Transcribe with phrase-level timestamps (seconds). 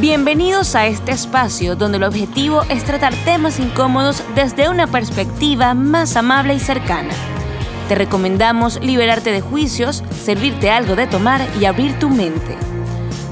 [0.00, 6.16] Bienvenidos a este espacio donde el objetivo es tratar temas incómodos desde una perspectiva más
[6.16, 7.12] amable y cercana.
[7.86, 12.56] Te recomendamos liberarte de juicios, servirte algo de tomar y abrir tu mente.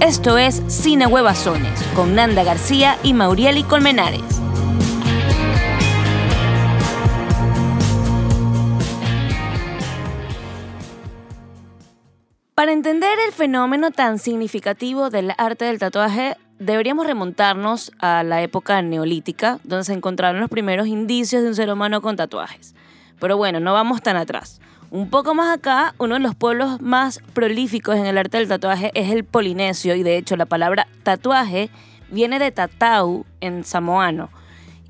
[0.01, 4.21] Esto es Cine Huevazones con Nanda García y Maurieli Colmenares.
[12.55, 18.83] Para entender el fenómeno tan significativo del arte del tatuaje, deberíamos remontarnos a la época
[18.83, 22.75] neolítica, donde se encontraron los primeros indicios de un ser humano con tatuajes.
[23.21, 24.61] Pero bueno, no vamos tan atrás.
[24.91, 28.91] Un poco más acá, uno de los pueblos más prolíficos en el arte del tatuaje
[28.95, 31.69] es el polinesio, y de hecho la palabra tatuaje
[32.11, 34.31] viene de tatau en samoano.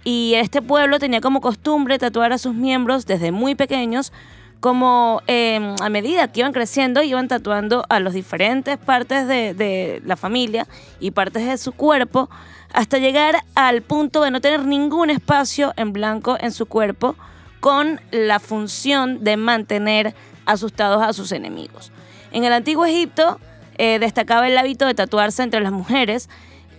[0.04, 4.12] Y este pueblo tenía como costumbre tatuar a sus miembros desde muy pequeños
[4.60, 10.16] como em, a medida que iban creciendo, iban tatuando a las diferentes partes de, la
[10.16, 10.66] familia
[11.00, 12.28] y partes de su cuerpo,
[12.72, 17.14] hasta llegar al punto de no tener ningún espacio en blanco en su cuerpo,
[17.60, 20.14] con la función de mantener
[20.46, 21.92] asustados a sus enemigos.
[22.30, 23.40] En el antiguo Egipto
[23.78, 26.28] eh, destacaba el hábito de tatuarse entre las mujeres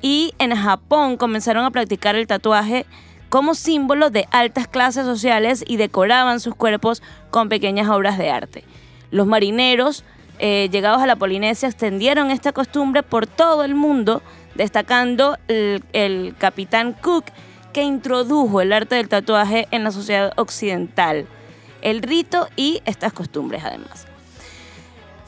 [0.02, 2.86] y en Japón comenzaron a practicar el tatuaje
[3.30, 8.64] como símbolo de altas clases sociales y decoraban sus cuerpos con pequeñas obras de arte.
[9.12, 10.04] Los marineros
[10.40, 14.22] eh, llegados a la Polinesia extendieron esta costumbre por todo el mundo,
[14.56, 17.26] destacando el, el capitán Cook,
[17.74, 21.28] que introdujo el arte del tatuaje en la sociedad occidental,
[21.82, 24.09] el rito y estas costumbres además.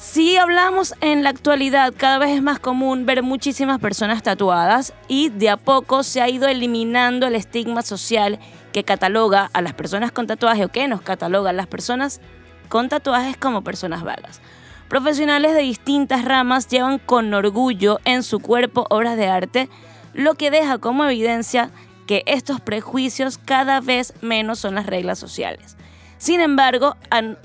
[0.02, 5.30] Si hablamos en la actualidad, cada vez es más común ver muchísimas personas tatuadas y
[5.30, 8.40] de a poco se ha ido eliminando el estigma social
[8.74, 12.20] que cataloga a las personas con tatuaje o que nos cataloga a las personas
[12.68, 14.42] con tatuajes como personas vagas.
[14.90, 19.70] Profesionales de distintas ramas llevan con orgullo en su cuerpo obras de arte,
[20.16, 21.70] lo que deja como evidencia
[22.08, 25.78] que estos prejuicios cada vez menos son las reglas sociales.
[26.22, 26.96] Sin embargo,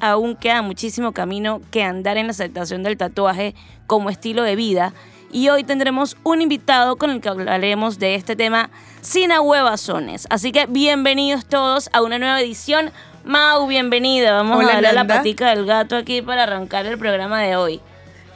[0.00, 3.54] aún queda muchísimo camino que andar en la aceptación del tatuaje
[3.87, 4.92] como estilo de vida
[5.32, 8.69] y hoy tendremos un invitado con el que hablaremos de este tema
[9.00, 10.26] sin ahuevazones.
[10.28, 12.91] Así que bienvenidos todos a una nueva edición.
[13.25, 14.34] Mau, bienvenida.
[14.34, 17.81] Vamos a darle la patica del gato aquí para arrancar el programa de hoy.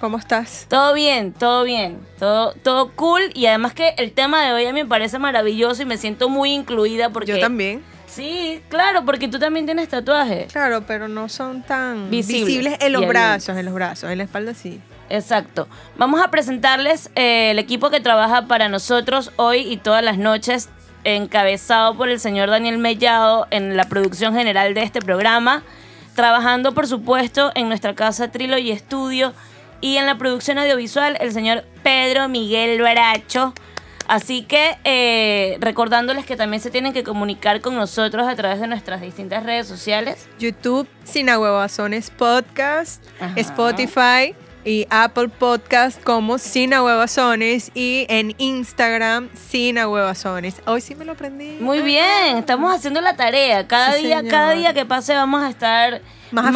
[0.00, 0.64] ¿Cómo estás?
[0.70, 4.72] Todo bien, todo bien, todo, todo cool y además que el tema de hoy a
[4.72, 7.32] mí me parece maravilloso y me siento muy incluida porque...
[7.32, 7.82] Yo también.
[8.10, 10.52] Sí, claro, porque tú también tienes tatuajes.
[10.52, 14.52] Claro, pero no son tan visibles, en los brazos, en los brazos, en la espalda
[14.52, 14.80] sí.
[15.08, 15.68] Exacto.
[15.96, 20.68] Vamos a presentarles eh, el equipo que trabaja para nosotros hoy y todas las noches,
[21.04, 25.62] encabezado por el señor Daniel Mellado en la producción general de este programa,
[26.14, 29.32] trabajando por supuesto en nuestra casa Trilo y Estudio
[29.80, 33.54] y en la producción audiovisual el señor Pedro Miguel Baracho.
[34.10, 38.66] Así que eh, recordándoles que también se tienen que comunicar con nosotros a través de
[38.66, 40.28] nuestras distintas redes sociales.
[40.36, 41.28] YouTube, Sin
[42.18, 43.04] Podcast,
[43.36, 44.34] Spotify
[44.64, 50.62] y Apple Podcast como Sin Ahuevazones y en Instagram Sin Ahuevazones.
[50.66, 51.58] Hoy sí me lo aprendí.
[51.60, 53.66] Muy bien, estamos haciendo la tarea.
[53.66, 56.54] Cada día, cada día que pase vamos a estar más,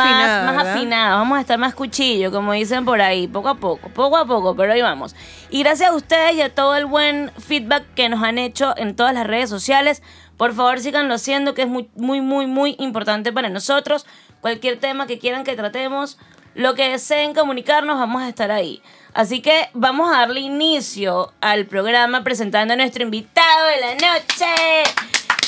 [0.59, 4.26] afinados, vamos a estar más cuchillo, como dicen por ahí, poco a poco, poco a
[4.26, 5.15] poco, pero ahí vamos.
[5.50, 8.94] Y gracias a ustedes y a todo el buen feedback que nos han hecho en
[8.94, 10.03] todas las redes sociales.
[10.36, 14.04] Por favor, síganlo haciendo, que es muy, muy, muy, muy importante para nosotros.
[14.41, 16.19] Cualquier tema que quieran que tratemos,
[16.54, 18.82] lo que deseen comunicarnos, vamos a estar ahí.
[19.12, 24.82] Así que vamos a darle inicio al programa presentando a nuestro invitado de la noche,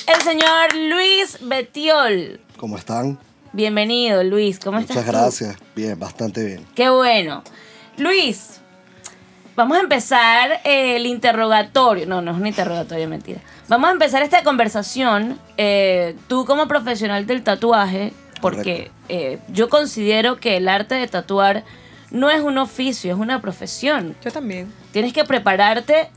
[0.06, 2.40] el señor Luis Betiol.
[2.56, 3.18] ¿Cómo están?
[3.52, 4.58] Bienvenido, Luis.
[4.58, 4.96] ¿Cómo estás?
[4.96, 5.56] Muchas gracias.
[5.74, 6.66] Bien, bastante bien.
[6.74, 7.42] Qué bueno.
[7.96, 8.60] Luis,
[9.54, 12.06] vamos a empezar el interrogatorio.
[12.06, 13.40] No, no es un interrogatorio, mentira.
[13.68, 15.40] Vamos a empezar esta conversación.
[15.56, 21.64] Eh, tú como profesional del tatuaje, porque eh, yo considero que el arte de tatuar
[22.10, 24.16] no es un oficio, es una profesión.
[24.24, 24.72] Yo también.
[24.92, 26.08] Tienes que prepararte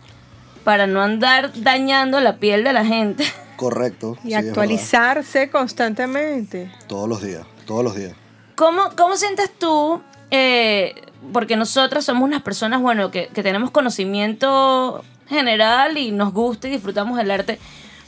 [0.63, 3.25] para no andar dañando la piel de la gente.
[3.55, 4.17] Correcto.
[4.23, 6.71] Y actualizarse constantemente.
[6.87, 8.13] Todos los días, todos los días.
[8.55, 10.01] ¿Cómo, cómo sientes tú?
[10.31, 10.95] Eh,
[11.33, 17.19] porque nosotras somos unas personas, bueno, que, tenemos conocimiento general y nos gusta y disfrutamos
[17.19, 17.59] el arte.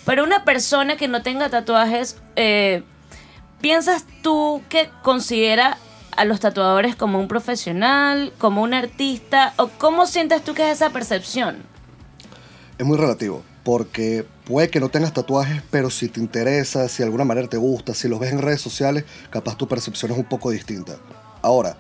[0.06, 2.84] Pero una persona que no tenga tatuajes, eh,
[3.62, 5.78] ¿piensas tú que considera
[6.18, 9.54] a los tatuadores como un profesional, como un artista?
[9.58, 11.58] ¿O cómo sientes tú que es esa percepción?
[12.78, 17.06] Es muy relativo porque puede que no tengas tatuajes, pero si te interesa, si de
[17.06, 20.25] alguna manera te gusta, si los ves en redes sociales, capaz tu percepción es un
[20.25, 20.98] poco distinta.
[21.42, 21.78] Ahora,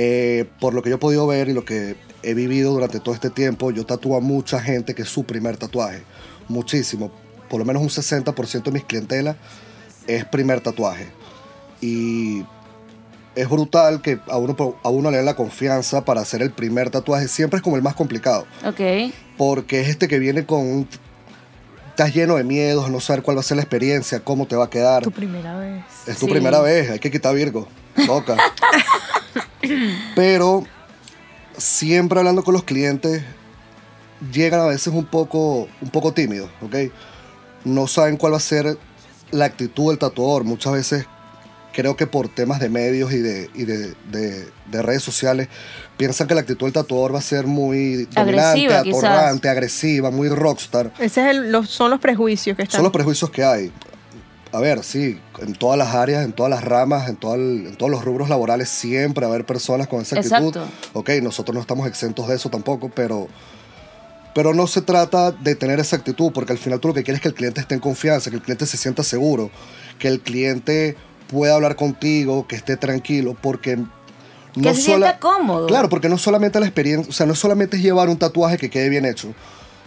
[0.00, 3.16] Eh, por lo que yo he podido ver y lo que he vivido durante todo
[3.16, 6.04] este tiempo, yo tatúo a mucha gente que es su primer tatuaje.
[6.46, 7.10] Muchísimo.
[7.50, 9.34] Por lo menos un 60% de mis clientelas
[10.08, 11.06] es primer tatuaje.
[11.80, 12.44] Y
[13.36, 16.90] es brutal que a uno, a uno le den la confianza para hacer el primer
[16.90, 17.28] tatuaje.
[17.28, 18.46] Siempre es como el más complicado.
[18.66, 19.12] Ok.
[19.36, 20.88] Porque es este que viene con un...
[21.90, 24.64] Estás lleno de miedos, no saber cuál va a ser la experiencia, cómo te va
[24.64, 25.02] a quedar.
[25.04, 25.84] Tu primera vez.
[26.06, 26.32] Es tu Sí.
[26.32, 27.68] primera vez, hay que quitar Virgo.
[28.06, 28.36] Toca.
[30.14, 30.64] Pero
[31.56, 33.22] siempre hablando con los clientes,
[34.32, 36.74] llegan a veces un poco, un poco tímidos, ¿ok?
[37.64, 38.78] No saben cuál va a ser
[39.30, 40.44] la actitud del tatuador.
[40.44, 41.06] Muchas veces
[41.72, 45.48] creo que por temas de medios y de, y de, de- de redes sociales
[45.96, 50.92] piensan que la actitud del tatuador va a ser muy dominante, atorrante, agresiva, muy rockstar.
[50.98, 52.78] Ese es el- los, son los prejuicios que están.
[52.78, 53.72] Son los prejuicios que hay.
[54.50, 57.76] A ver, sí, en todas las áreas, en todas las ramas, en, todo el- en
[57.76, 60.48] todos los rubros laborales, siempre va a haber personas con esa actitud.
[60.56, 60.66] Exacto.
[60.94, 63.28] Ok, nosotros no estamos exentos de eso tampoco, pero,
[64.34, 67.18] pero no se trata de tener esa actitud, porque al final tú lo que quieres
[67.18, 69.50] es que el cliente esté en confianza, que el cliente se sienta seguro,
[69.98, 70.96] que el cliente
[71.28, 73.78] pueda hablar contigo, que esté tranquilo, porque
[74.60, 75.66] Que se sienta cómodo.
[75.66, 78.70] Claro, porque no solamente la experiencia, o sea, no solamente es llevar un tatuaje que
[78.70, 79.34] quede bien hecho,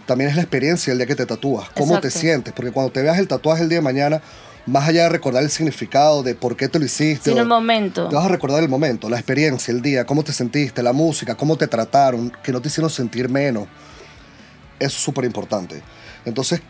[0.06, 3.02] también es la experiencia el día que te tatúas, cómo te sientes, porque cuando te
[3.02, 4.22] veas el tatuaje el día de mañana,
[4.66, 8.08] más allá de recordar el significado de por qué te lo hiciste, Sino el momento.
[8.08, 11.34] te vas a recordar el momento, la experiencia, el día, cómo te sentiste, la música,
[11.34, 13.66] cómo te trataron, que no te hicieron sentir menos.
[14.78, 15.82] Eso es súper importante.
[16.24, 16.60] Entonces,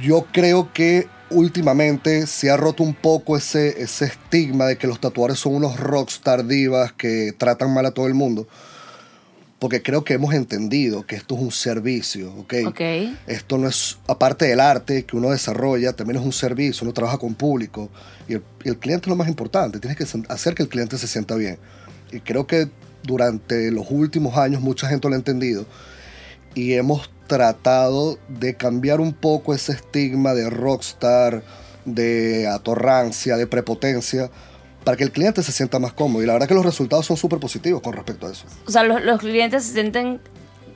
[0.00, 5.00] yo creo que últimamente se ha roto un poco ese, ese estigma de que los
[5.00, 8.46] tatuadores son unos rockstar divas que tratan mal a todo el mundo.
[9.58, 12.54] Porque creo que hemos entendido que esto es un servicio, ¿ok?
[12.66, 12.80] Ok.
[13.28, 17.16] Esto no es, aparte del arte que uno desarrolla, también es un servicio, uno trabaja
[17.16, 17.88] con público
[18.28, 20.98] y el, y el cliente es lo más importante, tienes que hacer que el cliente
[20.98, 21.58] se sienta bien.
[22.10, 22.70] Y creo que
[23.04, 25.64] durante los últimos años mucha gente lo ha entendido
[26.54, 31.42] y hemos tratado de cambiar un poco ese estigma de rockstar,
[31.84, 34.30] de atorrancia, de prepotencia,
[34.84, 36.22] para que el cliente se sienta más cómodo.
[36.22, 38.44] Y la verdad que los resultados son súper positivos con respecto a eso.
[38.66, 40.20] O sea, los, los clientes se sienten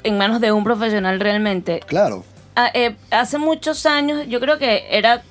[0.03, 1.81] en manos de un profesional realmente.
[1.87, 2.25] Claro,
[2.59, 5.23] Ah, eh, hace muchos años yo creo que era,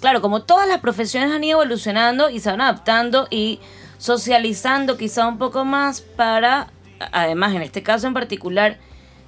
[0.00, 3.60] claro, como todas las profesiones han ido evolucionando y se van adaptando y
[3.98, 6.68] socializando quizá un poco más para,
[7.12, 8.78] además en este caso en particular,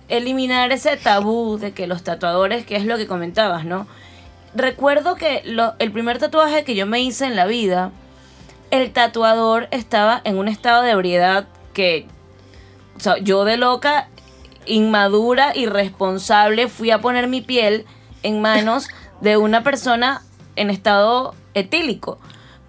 [0.09, 3.87] eliminar ese tabú de que los tatuadores, que es lo que comentabas, ¿no?
[4.55, 7.91] Recuerdo que lo- el primer tatuaje que yo me hice en la vida,
[8.71, 12.07] el tatuador estaba en un estado de ebriedad que
[12.97, 14.09] o sea, yo de loca,
[14.65, 17.85] inmadura, irresponsable, fui a poner mi piel
[18.23, 18.89] en manos
[19.21, 20.23] de una persona
[20.57, 22.19] en estado etílico.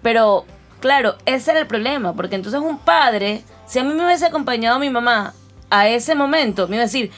[0.02, 0.44] Pero,
[0.80, 4.78] claro, ese era el problema, porque entonces un padre, si a mí me hubiese acompañado
[4.78, 5.32] mi mamá
[5.70, 7.10] a ese momento, me iba a decir,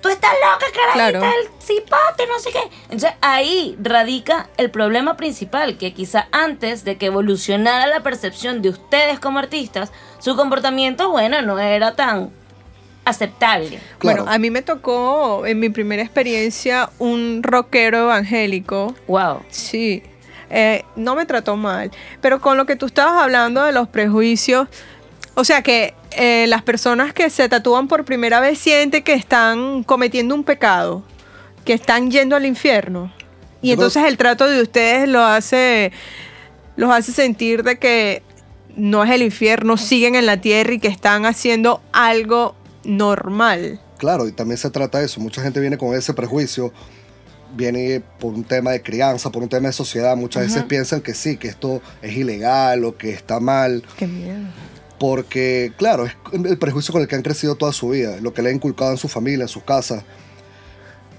[0.00, 1.24] tú estás loca, carajita, Claro.
[1.24, 2.62] el cipote, no sé qué.
[2.84, 8.70] Entonces ahí radica el problema principal, que quizá antes de que evolucionara la percepción de
[8.70, 12.30] ustedes como artistas, su comportamiento, bueno, no era tan
[13.04, 13.80] aceptable.
[13.98, 14.22] Claro.
[14.24, 18.94] Bueno, a mí me tocó en mi primera experiencia un rockero evangélico.
[19.06, 19.42] Wow.
[19.48, 20.02] Sí,
[20.50, 21.90] eh, no me trató mal.
[22.20, 24.68] Pero con lo que tú estabas hablando de los prejuicios,
[25.34, 29.82] o sea que eh, las personas que se tatúan por primera vez sienten que están
[29.84, 31.02] cometiendo un pecado,
[31.64, 33.12] que están yendo al infierno.
[33.62, 35.92] Y entonces el trato de ustedes lo hace,
[36.76, 38.22] los hace sentir de que
[38.76, 43.80] no es el infierno, siguen en la tierra y que están haciendo algo normal.
[43.98, 45.20] Claro, y también se trata de eso.
[45.20, 46.72] Mucha gente viene con ese prejuicio,
[47.54, 50.16] viene por un tema de crianza, por un tema de sociedad.
[50.16, 54.46] Muchas veces piensan que sí, que esto es ilegal o que está mal, Qué miedo.
[55.00, 58.42] Porque, claro, es el prejuicio con el que han crecido toda su vida, lo que
[58.42, 60.04] le han inculcado en su familia, en sus casas.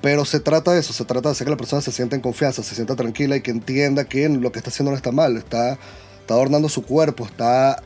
[0.04, 2.22] Pero se trata de eso, se trata de hacer que la persona se sienta en
[2.22, 5.36] confianza, se sienta tranquila y que entienda que lo que está haciendo no está mal,
[5.36, 5.80] está,
[6.20, 7.82] está adornando su cuerpo, está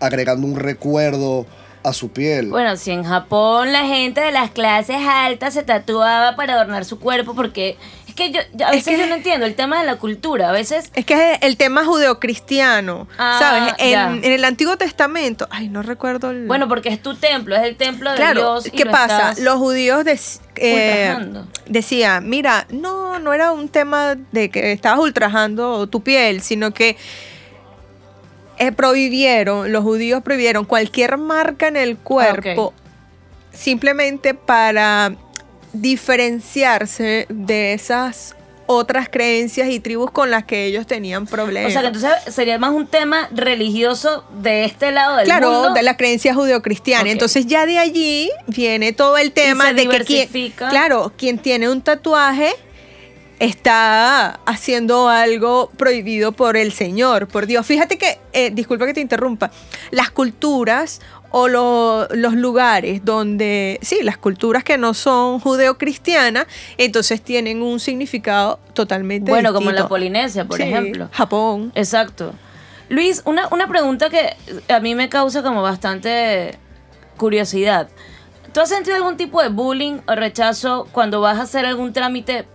[0.00, 1.44] agregando un recuerdo
[1.82, 2.48] a su piel.
[2.48, 6.98] Bueno, si en Japón la gente de las clases altas se tatuaba para adornar su
[6.98, 7.76] cuerpo, porque
[8.20, 10.50] que yo, yo- a Es veces que- yo no entiendo el tema de la cultura.
[10.50, 13.74] A veces Es que es el tema judeocristiano, Ah, ¿sabes?
[13.78, 16.46] En, en el Antiguo Testamento, ay, no recuerdo el...
[16.46, 18.66] Bueno, porque es tu templo, es el templo de claro, Dios.
[18.66, 19.30] y ¿qué lo pasa?
[19.30, 21.16] estás- Los judíos dec- eh,
[21.66, 26.96] decían, mira, no, no era un tema de que estabas ultrajando tu piel, sino que
[28.58, 32.74] eh, prohibieron, los judíos prohibieron cualquier marca en el cuerpo
[33.52, 35.12] simplemente para
[35.72, 38.34] diferenciarse de esas
[38.72, 41.70] otras creencias y tribus con las que ellos tenían problemas.
[41.70, 45.74] O sea, que entonces sería más un tema religioso de este lado del claro, mundo.
[45.74, 47.02] de la creencia judeocristiana.
[47.02, 47.08] Ok.
[47.08, 51.68] Entonces ya de allí viene todo el tema se de que quien, claro, quien tiene
[51.68, 52.52] un tatuaje
[53.40, 57.66] está haciendo algo prohibido por el Señor, por Dios.
[57.66, 59.50] Fíjate que, eh, disculpa que te interrumpa,
[59.90, 61.00] las culturas
[61.30, 66.46] o lo- los lugares donde, sí, las culturas que no son judeocristianas,
[66.78, 69.88] entonces tienen un significado totalmente bueno, como en la.
[69.88, 71.08] Polinesia, por Sí, ejemplo.
[71.12, 71.72] Japón.
[71.74, 72.32] Exacto.
[72.88, 74.36] Luis, una, una pregunta que
[74.68, 76.58] a mí me causa como bastante
[77.16, 77.88] curiosidad.
[78.52, 82.46] ¿Tú has sentido algún tipo de bullying o rechazo cuando vas a hacer algún trámite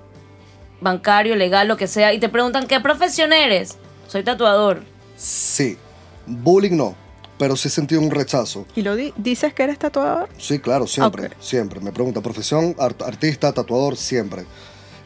[0.81, 3.77] bancario, legal, lo que sea, y te preguntan qué profesión eres?
[4.07, 4.83] Soy tatuador.
[5.15, 5.77] Sí,
[6.25, 6.95] bullying no,
[7.37, 8.65] pero sí he sentido un rechazo.
[8.75, 10.29] ¿Y lo di- dices que eres tatuador?
[10.37, 11.79] Sí, claro, siempre, siempre.
[11.81, 14.45] Me pregunta, profesión, art- artista, tatuador, siempre.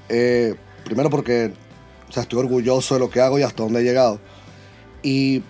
[0.10, 0.56] Eh,
[0.86, 1.52] primero porque
[2.08, 4.20] o sea, estoy orgulloso de lo que hago y hasta dónde he llegado.
[5.04, 5.44] Y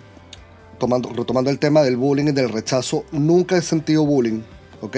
[0.77, 4.41] tomando, retomando el tema del bullying y del rechazo, nunca he sentido bullying,
[4.81, 4.97] ¿ok?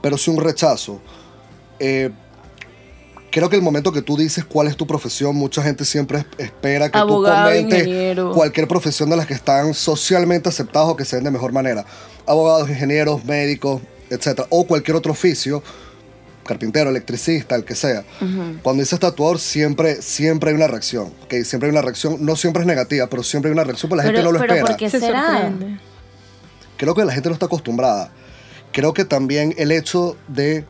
[0.00, 1.00] Pero sí un rechazo.
[1.78, 2.10] Eh,
[3.32, 6.26] creo que el momento que tú dices cuál es tu profesión, mucha gente siempre es-
[6.38, 8.32] espera que Abogado, tú comentes ingeniero.
[8.32, 11.84] cualquier profesión de las que están socialmente aceptadas o que se den de mejor manera.
[12.26, 15.62] Abogados, ingenieros, médicos, etcétera, o cualquier otro oficio,
[16.44, 18.04] carpintero, electricista, el que sea.
[18.62, 21.12] Cuando dices tatuador, siempre, siempre hay una reacción.
[21.24, 21.34] ¿ok?
[21.44, 24.08] Siempre hay una reacción, no siempre es negativa, pero siempre hay una reacción, porque la
[24.12, 24.68] gente no lo pero espera.
[24.70, 25.22] ¿por qué Se será?
[25.40, 25.78] sorprende.
[26.76, 28.10] Creo que la gente no está acostumbrada.
[28.72, 30.64] Creo que también el hecho de,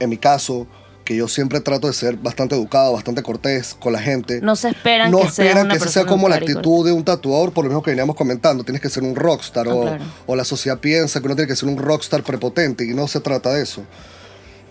[0.00, 0.66] en mi caso,
[1.04, 4.40] que yo siempre trato de ser bastante educado, bastante cortés con la gente.
[4.42, 7.04] No se esperan no que esperan una que esa sea como la actitud de un
[7.04, 8.64] tatuador, por lo mismo que veníamos comentando.
[8.64, 10.04] Tienes que ser un rockstar Ah, o, claro.
[10.26, 13.20] o la sociedad piensa que uno tiene que ser un rockstar prepotente y no se
[13.20, 13.84] trata de eso.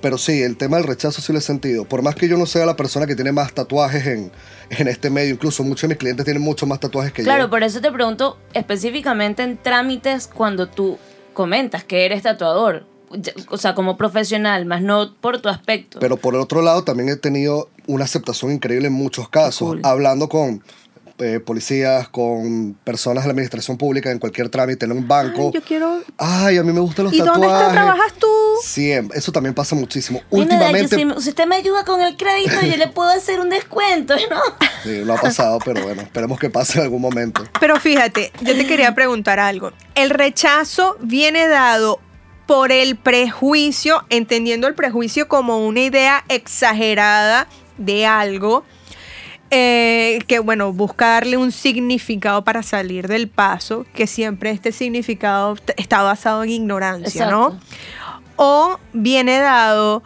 [0.01, 1.85] Pero sí, el tema del rechazo sí lo he sentido.
[1.85, 4.29] Por más que yo no sea la persona que tiene más tatuajes en,
[4.69, 7.49] en este medio, incluso muchos de mis clientes tienen mucho más tatuajes que Claro, yo.
[7.49, 10.97] por eso te pregunto específicamente en trámites cuando tú
[11.33, 12.85] comentas que eres tatuador.
[13.49, 15.99] O sea, como profesional, más no por tu aspecto.
[15.99, 19.81] Pero por el otro lado, también he tenido una aceptación increíble en muchos casos, Cool.
[19.83, 20.63] hablando con
[21.17, 25.45] eh, policías, con personas de la administración pública, en cualquier trámite, en un banco.
[25.47, 26.01] Ay, yo quiero...
[26.17, 27.41] Ay, a mí me gustan los ¿Y tatuajes.
[27.41, 28.27] dónde está, trabajas tú?
[28.61, 30.21] Siempre, eso también pasa muchísimo.
[30.29, 34.13] Mira, Últimamente, si, usted me ayuda con el crédito, yo le puedo hacer un descuento,
[34.29, 34.41] ¿no?
[34.83, 37.43] sí, no ha pasado, pero bueno, esperemos que pase en algún momento.
[37.61, 39.71] Pero fíjate, yo te quería preguntar algo.
[39.95, 42.01] El rechazo viene dado
[42.45, 47.47] por el prejuicio, entendiendo el prejuicio como una idea exagerada
[47.77, 48.63] de algo,
[49.51, 55.55] eh, que bueno, busca darle un significado para salir del paso, que siempre este significado
[55.77, 57.59] está basado en ignorancia, ¿no?
[58.37, 60.03] O viene dado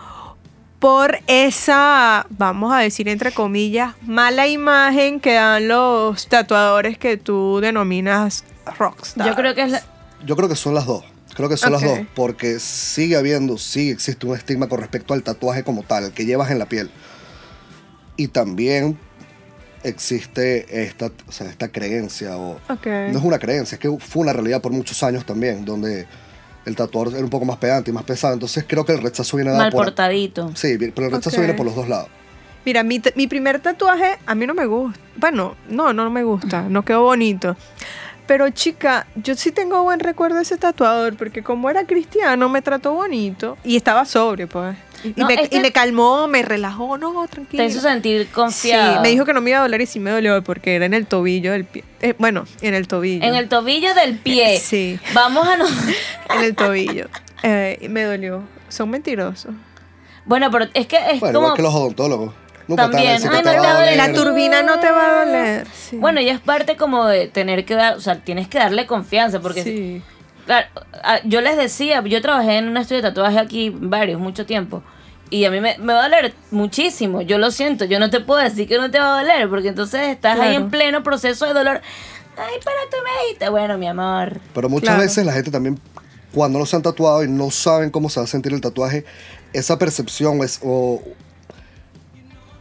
[0.79, 7.60] por esa, vamos a decir entre comillas, mala imagen que dan los tatuadores que tú
[7.62, 8.46] denominas
[8.77, 9.27] rockstar.
[9.27, 9.81] Yo creo que es la-
[10.25, 11.03] Yo creo que son las dos.
[11.39, 11.81] Creo que son Ok.
[11.81, 16.12] las dos, porque sigue habiendo, sí existe un estigma con respecto al tatuaje como tal,
[16.12, 16.91] que llevas en la piel.
[18.17, 19.00] Y también
[19.84, 22.86] existe esta, o sea, esta creencia, o Ok.
[22.86, 26.08] no es una creencia, es que fue una realidad por muchos años también, donde
[26.65, 28.34] el tatuador era un poco más pedante y más pesado.
[28.34, 29.86] Entonces creo que el rechazo viene mal por...
[29.86, 30.51] portadito.
[30.55, 31.38] Sí, pero el rechazo Ok.
[31.38, 32.10] viene por los dos lados.
[32.65, 35.00] Mira, mi, mi primer tatuaje a mí no me gusta.
[35.15, 37.55] Bueno, no, no me gusta, no quedó bonito.
[38.29, 42.62] Pero chica, yo sí tengo buen recuerdo de ese tatuador, porque como era cristiano me
[42.62, 44.77] trató bonito y estaba sobrio, pues.
[45.03, 47.63] Y, No, me, y calmó, me relajó, no, Te tranquilo.
[47.63, 49.01] hizo sentir Sí, confiado.
[49.01, 50.93] me dijo que no me iba a doler y sí me dolió porque era en
[50.93, 51.83] el tobillo del pie.
[52.01, 53.25] Eh, bueno, en el tobillo.
[53.25, 54.59] En el tobillo del pie.
[54.59, 55.00] Sí.
[55.15, 55.65] Vamos a no...
[56.36, 57.07] en el tobillo.
[57.41, 58.43] Eh, me dolió.
[58.67, 59.55] Son mentirosos.
[60.25, 61.48] Bueno, pero es que es Bueno, como...
[61.48, 62.33] igual que los odontólogos.
[62.69, 63.19] Nunca a También.
[63.21, 63.73] te no va te a duele.
[63.73, 63.97] doler.
[63.97, 65.67] La turbina no te va a doler.
[65.73, 65.97] Sí.
[65.97, 69.41] Bueno, y es parte como de tener que dar, o sea, tienes que darle confianza,
[69.41, 70.01] porque sí.
[70.45, 70.67] Claro,
[71.03, 74.81] a- yo les decía, yo trabajé en un estudio de tatuaje aquí varios, mucho tiempo.
[75.31, 78.19] Y a mí me, me va a doler muchísimo, yo lo siento, yo no te
[78.19, 80.63] puedo decir que no te va a doler, porque entonces estás ahí Claro.
[80.65, 81.81] en pleno proceso de dolor.
[82.38, 84.39] Ay, pero tú me dijiste, bueno, mi amor.
[84.53, 85.01] Pero muchas Claro.
[85.03, 85.79] veces la gente también,
[86.33, 89.05] cuando no se han tatuado y no saben cómo se va a sentir el tatuaje,
[89.53, 91.01] esa percepción es, o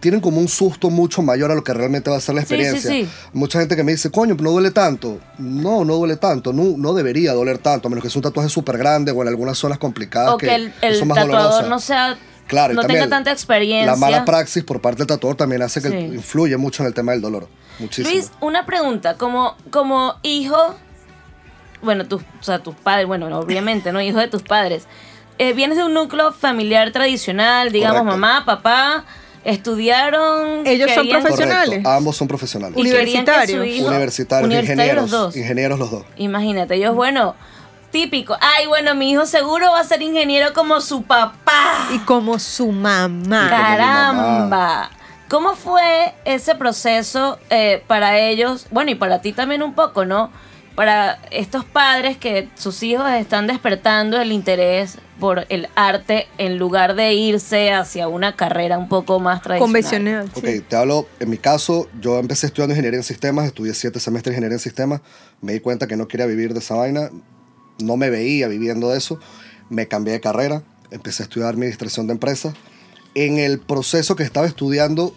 [0.01, 2.47] tienen como un susto mucho mayor a lo que realmente va a ser la Sí,
[2.49, 2.91] sí, experiencia.
[2.91, 3.09] sí.
[3.33, 5.19] Mucha gente que me dice, coño, no duele tanto.
[5.39, 8.49] No, no duele tanto, no, no debería doler tanto, a menos que sea un tatuaje
[8.49, 11.69] súper grande o en algunas zonas complicadas O que el, el son más tatuador dolorosas.
[11.69, 13.91] no sea, Claro, no tenga tanta experiencia.
[13.93, 15.97] La mala praxis por parte del tatuador también hace que Sí.
[15.97, 17.47] influye mucho en el tema del dolor.
[17.79, 18.09] Muchísimo.
[18.15, 20.57] Luis, una pregunta, como, como hijo,
[21.83, 24.01] bueno, tus, o sea, tus padres, bueno, obviamente, ¿no?
[24.01, 24.87] Hijo de tus padres.
[25.41, 28.19] eh, vienes de un núcleo familiar tradicional, digamos, Correcto.
[28.19, 29.05] mamá, papá,
[29.53, 30.67] estudiaron.
[30.67, 31.69] Ellos son profesionales.
[31.69, 32.77] Correcto, ambos son profesionales.
[32.79, 35.03] hijo- Universitarios, universitarios ingenieros.
[35.03, 35.37] los dos.
[35.37, 36.05] Ingenieros los dos.
[36.17, 37.35] Imagínate, ellos, bueno,
[37.91, 38.37] típico.
[38.41, 41.89] Ay, bueno, mi hijo seguro va a ser ingeniero como su papá.
[41.95, 43.49] Y como su mamá.
[43.51, 44.91] Caramba.
[45.29, 48.67] ¿Cómo fue ese proceso eh, para ellos?
[48.71, 50.31] Bueno, y para ti también un poco, ¿no?
[50.79, 56.95] Para estos padres que sus hijos están despertando el interés por el arte en lugar
[56.95, 59.67] de irse hacia una carrera un poco más tradicional.
[59.67, 60.31] Convencional.
[60.37, 60.61] Ok, sí.
[60.61, 64.37] te hablo, en mi caso, yo empecé estudiando ingeniería en sistemas, estudié siete semestres de
[64.37, 65.01] ingeniería en sistemas,
[65.41, 67.11] me di cuenta que no quería vivir de esa vaina,
[67.81, 69.19] no me veía viviendo de eso,
[69.71, 72.55] me cambié de carrera, empecé a estudiar administración de empresas.
[73.17, 75.13] En el proceso que estaba estudiando,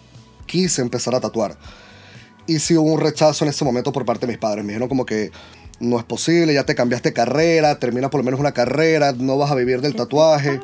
[0.46, 1.56] quise empezar a tatuar.
[2.52, 4.62] Y sí hubo un rechazo en ese momento por parte de mis padres.
[4.62, 5.30] Me dijeron como que
[5.80, 9.50] no es posible, ya te cambiaste carrera, termina por lo menos una carrera, no vas
[9.50, 10.60] a vivir del tatuaje.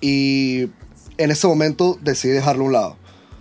[0.00, 0.70] Y
[1.18, 2.96] en ese momento decidí dejarlo a un lado.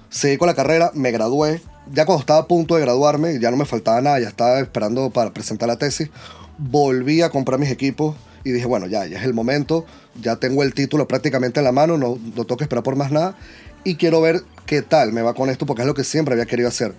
[0.10, 1.62] Seguí con la carrera, me gradué.
[1.94, 5.12] Ya cuando estaba a punto de graduarme, ya no me faltaba nada, ya estaba esperando
[5.12, 6.10] para presentar la tesis.
[6.58, 9.86] Volví a comprar mis equipos y dije, bueno, ya, ya es el momento,
[10.20, 13.12] ya tengo el título prácticamente en la mano, no, no tengo que esperar por más
[13.12, 13.36] nada.
[13.84, 16.48] Y quiero ver qué tal me va con esto, porque es lo que siempre había
[16.48, 16.96] querido hacer.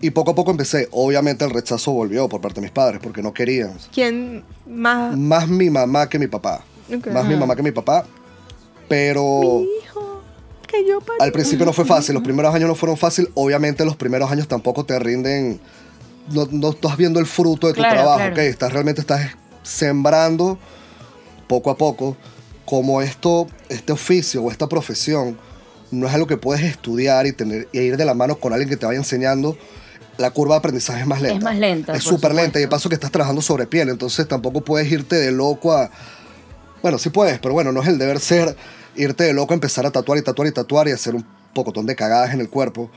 [0.00, 0.88] Y poco a poco empecé.
[0.92, 3.76] Obviamente el rechazo volvió por parte de mis padres, porque no querían.
[3.92, 5.16] ¿Quién más?
[5.16, 6.62] Más mi mamá que mi papá.
[7.12, 8.06] Más mi mamá que mi papá.
[8.88, 10.22] Pero Hijo,
[10.66, 11.18] que yo parí.
[11.20, 12.14] al principio no fue fácil.
[12.14, 13.28] Los primeros años no fueron fácil.
[13.34, 15.60] Obviamente los primeros años tampoco te rinden.
[16.32, 18.40] No, no estás viendo el fruto de tu Claro, trabajo, claro.
[18.42, 20.58] Estás, realmente estás sembrando
[21.48, 22.16] poco a poco.
[22.64, 25.38] Como esto, este oficio o esta profesión
[25.90, 28.68] no es algo que puedes estudiar y, tener, y ir de la mano con alguien
[28.68, 29.56] que te vaya enseñando.
[30.18, 31.38] La curva de aprendizaje es más lenta.
[31.38, 32.58] Es más lenta, Es súper lenta.
[32.58, 33.88] Y de paso que estás trabajando sobre piel.
[33.88, 35.90] Entonces tampoco puedes irte de loco a,
[36.82, 38.56] bueno, sí puedes, pero bueno, no es el deber ser
[38.96, 41.86] irte de loco a empezar a tatuar y tatuar y tatuar y hacer un pocotón
[41.86, 42.90] de cagadas en el cuerpo.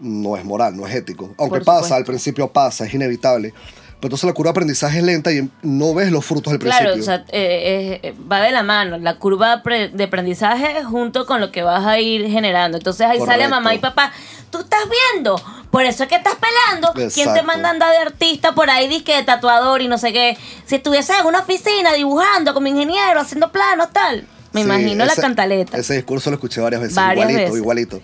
[0.00, 1.34] No es moral, no es ético.
[1.38, 3.52] Aunque pasa, al principio pasa, es inevitable.
[3.98, 6.92] Pero entonces la curva de aprendizaje es lenta y no ves los frutos del Claro,
[6.92, 7.02] principio.
[7.02, 11.50] o sea, eh, eh, va de la mano la curva de aprendizaje junto con lo
[11.50, 12.76] que vas a ir generando.
[12.76, 13.50] Entonces ahí sale Correcto.
[13.50, 14.12] mamá y papá,
[14.50, 14.80] tú estás
[15.14, 15.40] viendo,
[15.70, 16.92] por eso es que estás pelando.
[16.94, 17.44] ¿Quién te Exacto.
[17.44, 20.36] manda a andar de artista por ahí, disque de tatuador y no sé qué?
[20.66, 24.26] Si estuvieses en una oficina dibujando como ingeniero, haciendo planos, tal.
[24.52, 25.76] Me Sí, imagino la cantaleta.
[25.76, 27.56] Ese discurso lo escuché varias veces, Varias igualito, veces.
[27.58, 28.00] igualito.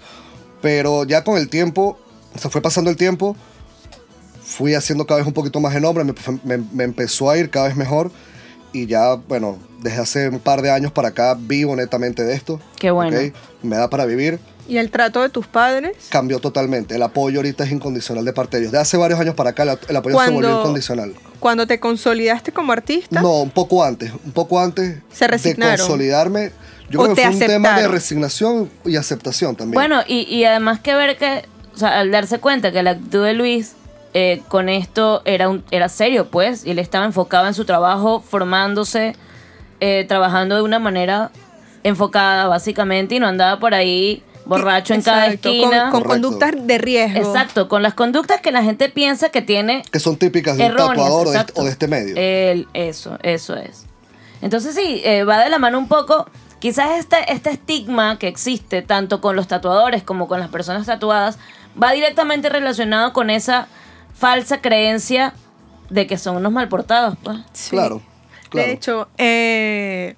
[0.60, 1.98] Pero ya con el tiempo,
[2.38, 3.36] se fue pasando el tiempo,
[4.44, 6.12] fui haciendo cada vez un poquito más de nombre, me,
[6.44, 8.10] me- me empezó a ir cada vez mejor
[8.72, 12.60] y ya, bueno, desde hace un par de años para acá vivo netamente de esto.
[12.78, 13.16] Qué bueno.
[13.62, 14.38] Me da para vivir.
[14.68, 15.92] ¿Y el trato de tus padres?
[16.08, 16.94] Cambió totalmente.
[16.94, 18.72] El apoyo ahorita es incondicional de parte de ellos.
[18.72, 21.14] De hace varios años para acá el, apoyo se volvió incondicional.
[21.40, 25.76] Cuando te consolidaste como artista, No, un poco antes, un poco antes Se de resignaron.
[25.78, 26.52] consolidarme.
[26.88, 29.74] Yo ¿O creo que fue un tema de resignación y aceptación también.
[29.74, 31.44] Bueno, y, y además que ver que,
[31.74, 33.72] o sea, al darse cuenta que la actitud de Luis
[34.14, 38.20] eh, con esto era, un, era serio, pues, y él estaba enfocado en su trabajo,
[38.20, 39.16] formándose,
[39.80, 41.30] eh, trabajando de una manera
[41.82, 45.90] enfocada, básicamente, y no andaba por ahí borracho en cada esquina.
[45.90, 47.18] Con, conductas de riesgo.
[47.18, 50.70] Exacto, con las conductas que la gente piensa que tiene que son típicas de un
[50.70, 50.96] erróneas.
[50.96, 51.60] tatuador o de, exacto.
[51.60, 52.14] o de este medio.
[52.16, 53.86] El- eso, eso es.
[54.40, 56.28] Entonces sí, eh, va de la mano un poco,
[56.58, 61.38] quizás este, este estigma que existe tanto con los tatuadores como con las personas tatuadas,
[61.80, 63.68] va directamente relacionado con esa
[64.14, 65.32] falsa creencia
[65.90, 67.38] de que son unos malportados, pues.
[67.52, 67.70] Sí.
[67.70, 68.02] Claro,
[68.50, 68.66] claro.
[68.66, 70.16] De hecho, eh,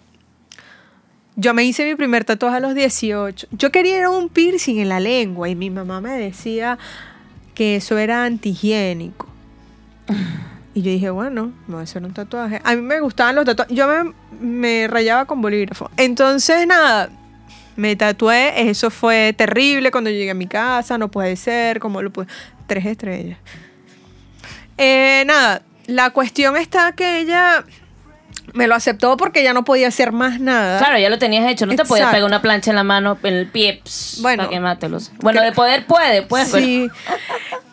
[1.37, 3.49] yo me hice mi primer tatuaje a los 18.
[3.51, 6.79] Yo quería un piercing en la lengua y mi mamá me decía
[7.55, 9.29] que eso era antihigiénico.
[10.75, 12.61] Y yo dije, bueno, me voy a hacer un tatuaje.
[12.64, 13.77] A mí me gustaban los tatuajes.
[13.77, 15.88] Yo me, me rayaba con bolígrafo.
[15.97, 17.11] Entonces, nada,
[17.77, 18.68] me tatué.
[18.68, 20.99] Eso fue terrible cuando llegué a mi casa.
[20.99, 22.27] No puede ser, como lo pude.
[22.66, 23.38] Tres estrellas.
[24.77, 27.64] Eh, nada, la cuestión está que ella
[28.53, 30.79] me lo aceptó porque ya no podía hacer más nada.
[30.79, 33.35] Claro, ya lo tenías hecho, no te podías pegar una plancha en la mano, en
[33.35, 34.43] el pie, pss, Bueno.
[34.45, 35.11] para que mátelos.
[35.21, 36.89] Bueno, de poder puede, pues, pero- Sí.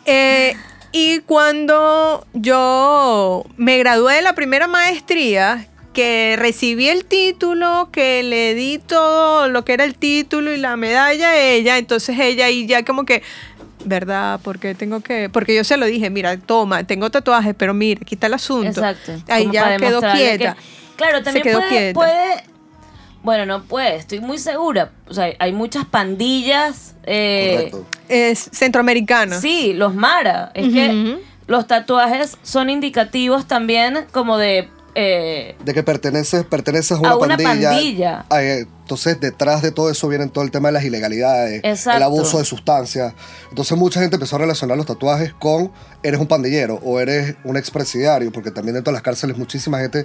[0.06, 0.56] Eh,
[0.90, 8.54] y cuando yo me gradué de la primera maestría, que recibí el título, que le
[8.54, 12.66] di todo lo que era el título y la medalla a ella, entonces ella y
[12.66, 13.22] ya como que,
[13.84, 14.40] ¿verdad?
[14.42, 18.14] Porque tengo que, porque yo se lo dije, mira, toma, tengo tatuajes, pero mira, aquí
[18.16, 18.68] está el asunto.
[18.68, 19.12] Exacto.
[19.28, 20.54] Ahí como ya quedó quieta.
[20.54, 20.60] que-
[20.96, 21.94] claro, también quedó puede, quieta.
[21.94, 22.44] puede-
[23.22, 24.90] Bueno, no puede, estoy muy segura.
[25.08, 26.94] O sea, hay muchas pandillas.
[27.04, 27.70] eh.
[28.08, 29.40] Es centroamericana.
[29.40, 30.50] sí, los Mara.
[30.54, 37.00] Es que los tatuajes son indicativos también como de eh, De que perteneces, perteneces a
[37.00, 37.70] una, A una pandilla.
[37.70, 38.24] pandilla.
[38.30, 41.96] Ah, eh, Entonces, detrás de todo eso viene todo el tema de las ilegalidades, Exacto.
[41.96, 43.14] el abuso de sustancias.
[43.48, 47.56] Entonces, mucha gente empezó a relacionar los tatuajes con eres un pandillero o eres un
[47.56, 50.04] expresidiario, porque también dentro de las cárceles muchísima gente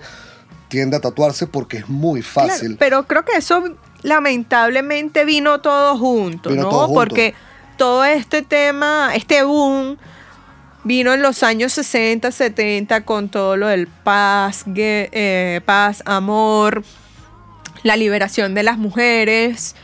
[0.70, 2.78] tiende a tatuarse porque es muy Claro, fácil.
[2.80, 3.64] pero creo que eso
[4.04, 6.70] lamentablemente vino todo junto, Vino ¿no?
[6.70, 7.00] todo junto.
[7.00, 7.34] Porque
[7.78, 9.98] todo este tema, este boom,
[10.88, 16.84] vino en los años 60, 70 con todo lo del paz, eh, paz, amor,
[17.84, 19.76] la liberación de las mujeres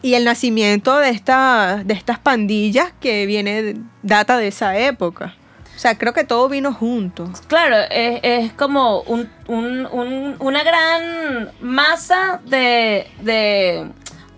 [0.00, 5.34] y el nacimiento de, esta, de estas pandillas que viene, data de esa época.
[5.76, 7.28] O sea, creo que todo vino junto.
[7.48, 13.88] Claro, es, es como un- un- un- una gran masa de, de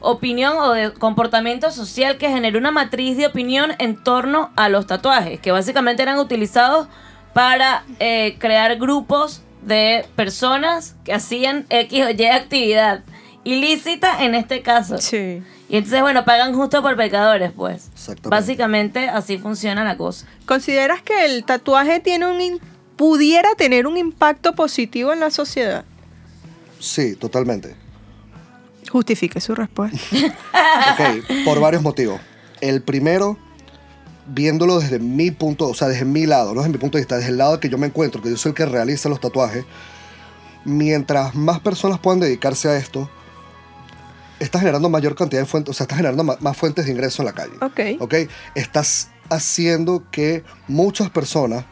[0.04, 4.86] opinión o de comportamiento social que generó una matriz de opinión en torno a los
[4.86, 6.88] tatuajes, que básicamente eran utilizados
[7.32, 13.02] para eh, crear grupos de personas que hacían X o Y actividad
[13.44, 14.98] ilícita en este caso.
[14.98, 15.42] Sí.
[15.68, 17.88] Y entonces, bueno, pagan justo por pecadores, pues.
[17.92, 18.28] Exactamente.
[18.28, 20.26] Básicamente así funciona la cosa.
[20.46, 22.60] ¿Consideras que el tatuaje tiene un
[22.96, 25.84] pudiera tener un impacto positivo en la sociedad?
[26.78, 27.74] Sí, totalmente.
[28.94, 29.98] Justifique su respuesta.
[30.54, 32.20] Ok, por varios motivos.
[32.61, 33.37] El primero,
[34.28, 37.16] viéndolo desde mi punto, o sea, desde mi lado, no desde mi punto de vista,
[37.16, 39.64] desde el lado que yo me encuentro, que yo soy el que realiza los tatuajes,
[40.64, 43.11] mientras más personas puedan dedicarse a esto,
[44.38, 47.26] está generando mayor cantidad de fuentes, o sea, está generando más fuentes de ingreso en
[47.26, 47.54] la calle.
[47.62, 48.00] Ok.
[48.00, 48.14] ¿ok?
[48.54, 51.64] Estás haciendo que muchas personas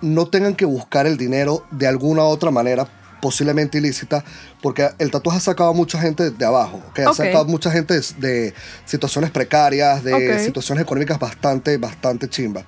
[0.00, 2.88] no tengan que buscar el dinero de alguna otra manera
[3.24, 4.22] posiblemente ilícita,
[4.60, 6.98] porque el tatuaje ha sacado a mucha gente de abajo, ¿ok?
[7.06, 8.52] ha sacado a mucha gente de,
[8.84, 12.66] situaciones precarias, de situaciones económicas bastante, bastante chimbas.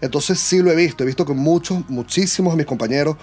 [0.00, 3.18] Entonces sí lo he visto, he visto que muchos, muchísimos de mis compañeros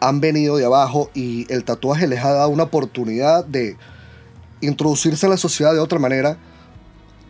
[0.00, 3.78] han venido de abajo y el tatuaje les ha dado una oportunidad de
[4.60, 6.36] introducirse en la sociedad de otra manera,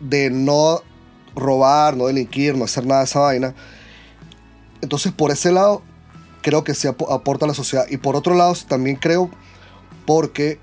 [0.01, 0.81] de no
[1.37, 3.55] robar, no delinquir, no hacer nada de esa vaina.
[4.81, 5.83] Entonces, por ese lado,
[6.45, 7.85] creo que sí apo- aporta a la sociedad.
[7.89, 9.31] Y por otro lado, también creo
[10.05, 10.59] porque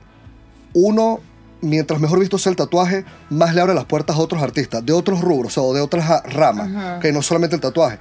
[0.75, 1.18] uno,
[1.61, 4.92] mientras mejor visto sea el tatuaje, más le abre las puertas a otros artistas, de
[4.92, 7.01] otros rubros o de otras ramas, Ajá.
[7.01, 7.99] que no solamente el tatuaje.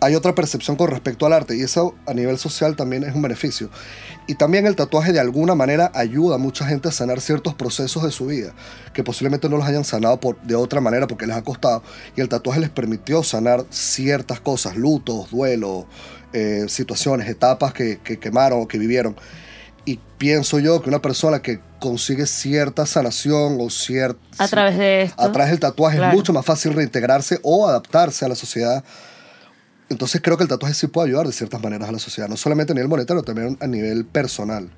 [0.00, 3.22] Hay otra percepción con respecto al arte y eso a nivel social también es un
[3.22, 3.70] beneficio.
[4.26, 8.02] Y también el tatuaje de alguna manera ayuda a mucha gente a sanar ciertos procesos
[8.04, 8.52] de su vida,
[8.92, 11.82] que posiblemente no los hayan sanado por, de otra manera porque les ha costado.
[12.14, 15.86] Y el tatuaje les permitió sanar ciertas cosas, lutos, duelos,
[16.32, 19.16] eh, situaciones, etapas que, que quemaron o que vivieron.
[19.84, 24.20] Y pienso yo que una persona que consigue cierta sanación o cierta...
[24.38, 25.20] A través de esto.
[25.20, 26.12] A través del tatuaje Claro.
[26.12, 28.84] es mucho más fácil reintegrarse o adaptarse a la sociedad.
[29.88, 32.36] Entonces creo que el tatuaje sí puede ayudar de ciertas maneras a la sociedad, no
[32.36, 34.70] solamente a nivel monetario, también a nivel personal.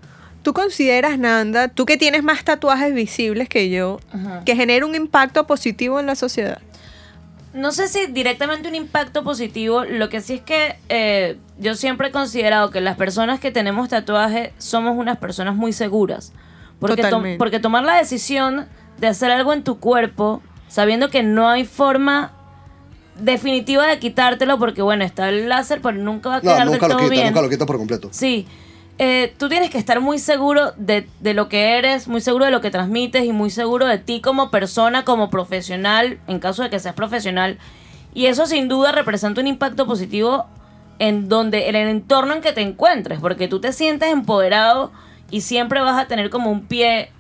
[0.43, 4.43] ¿Tú consideras, Nanda, tú que tienes más tatuajes visibles que yo, Ajá.
[4.45, 6.59] que genera un impacto positivo en la sociedad?
[7.55, 12.09] No sé si directamente un impacto positivo, lo que sí es que eh, yo siempre
[12.09, 16.33] he considerado que las personas que tenemos tatuaje somos unas personas muy seguras.
[16.81, 18.67] Porque, to- porque tomar la decisión
[18.99, 22.33] de hacer algo en tu cuerpo, sabiendo que no hay forma
[23.19, 26.73] definitiva de quitártelo, porque bueno, está el láser, pero nunca va a No, quedar nunca
[26.81, 27.27] del lo todo quita, bien.
[27.29, 28.09] nunca lo quita por completo.
[28.11, 28.47] Sí.
[28.99, 32.53] Eh, tú tienes que estar muy seguro de, de lo que eres, muy seguro de
[32.53, 36.71] lo que transmites y muy seguro de ti como persona, como profesional, en caso de
[36.71, 37.59] que seas profesional.
[38.15, 40.47] Y eso sin duda representa un impacto positivo
[41.01, 44.93] en donde en el entorno en que te encuentres, porque tú te sientes empoderado
[45.29, 47.11] y siempre vas a tener como un pie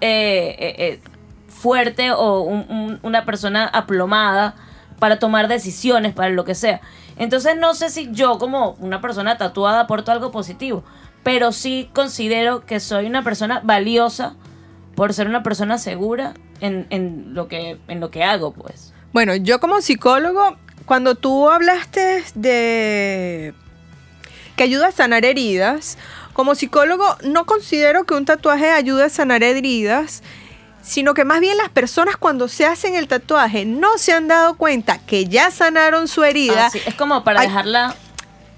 [0.00, 1.00] eh, eh, eh,
[1.48, 4.54] fuerte o un- un- una persona aplomada
[5.00, 6.80] para tomar decisiones, para lo que sea.
[7.16, 10.84] Entonces no sé si yo como una persona tatuada aporto algo positivo,
[11.26, 14.36] pero sí considero que soy una persona valiosa
[14.94, 18.92] por ser una persona segura en, en lo, que, en lo que hago, pues.
[19.12, 23.54] Bueno, yo como psicólogo, cuando tú hablaste de
[24.54, 25.98] que ayuda a sanar heridas,
[26.32, 30.22] como psicólogo no considero que un tatuaje ayude a sanar heridas,
[30.80, 34.56] sino que más bien las personas cuando se hacen el tatuaje no se han dado
[34.56, 37.48] cuenta que ya sanaron su herida Ah, sí, Es como para Ay.
[37.48, 37.96] dejarla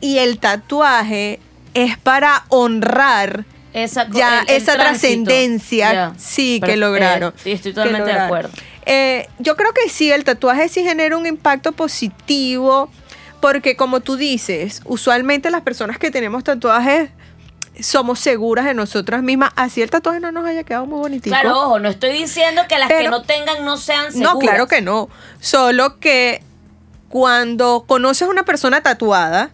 [0.02, 1.40] y el tatuaje
[1.74, 7.33] es para honrar esa, ya el- el esa trascendencia sí que lograron.
[7.37, 8.50] eh, sí, estoy totalmente de acuerdo.
[8.87, 12.90] Eh, yo creo que sí, el tatuaje sí genera un impacto positivo,
[13.40, 17.11] porque como tú dices, usualmente las personas que tenemos tatuajes
[17.81, 21.28] somos seguras de nosotras mismas, así el tatuaje no nos haya quedado muy bonitico.
[21.38, 24.33] Claro, ojo, no estoy diciendo que las que no tengan no sean seguras.
[24.35, 25.09] no, claro que no.
[25.38, 26.42] Solo que
[27.09, 29.50] cuando conoces a una persona tatuada,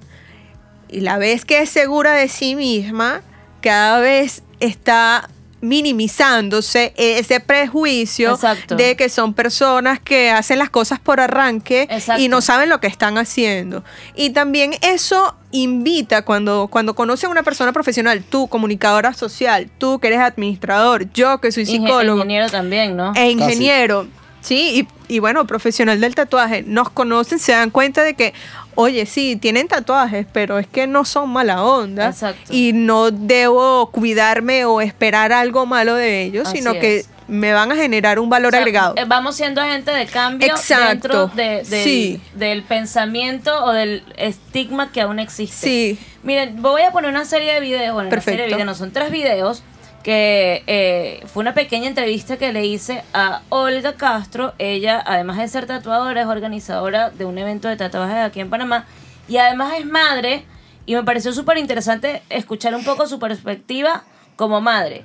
[0.89, 3.23] y la vez que es segura de sí misma,
[3.61, 5.29] cada vez está
[5.61, 8.77] minimizándose ese prejuicio Exacto.
[8.77, 12.21] de que son personas que hacen las cosas por arranque Exacto.
[12.23, 13.83] y no saben lo que están haciendo.
[14.15, 19.99] Y también eso invita cuando, cuando conoces a una persona profesional, tú, comunicadora social, tú
[20.01, 23.13] que eres administrador, yo que soy Inge- psicólogo ingeniero también, ¿no?
[23.15, 24.07] e ingeniero,
[24.41, 28.35] sí, y, y bueno, profesional del tatuaje, nos conocen, se dan cuenta de que,
[28.75, 32.53] oye, sí, tienen tatuajes, pero es que no son mala onda Exacto.
[32.53, 37.73] y no debo cuidarme o esperar algo malo de ellos, Así sino que me van
[37.73, 38.95] a generar un valor O sea, agregado.
[38.99, 40.89] eh, Vamos siendo agentes de cambio Exacto.
[40.89, 42.21] dentro de- del, Sí.
[42.35, 45.57] del pensamiento o del estigma que aún existe.
[45.67, 48.57] Sí, Miren, voy a poner una serie de videos, bueno, una serie de Perfecto.
[48.57, 49.63] videos, no son tres videos,
[50.05, 54.53] que eh, fue una pequeña entrevista que le hice a Olga Castro.
[54.59, 58.85] Ella, además de ser tatuadora, es organizadora de un evento de tatuajes aquí en Panamá
[59.27, 60.45] y además es madre
[60.85, 64.05] y me pareció súper interesante escuchar un poco su perspectiva
[64.37, 65.05] como madre.